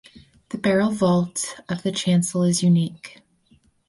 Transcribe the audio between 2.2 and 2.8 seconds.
is